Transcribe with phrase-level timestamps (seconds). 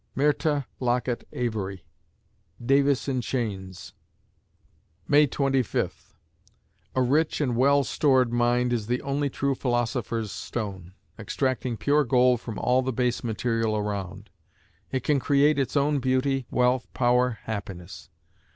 [0.15, 1.85] MYRTA LOCKETT AVARY
[2.65, 3.93] (Davis in chains)
[5.07, 6.15] May Twenty Fifth
[6.95, 12.41] A rich and well stored mind is the only true philosopher's stone, extracting pure gold
[12.41, 14.31] from all the base material around.
[14.91, 18.09] It can create its own beauty, wealth, power, happiness.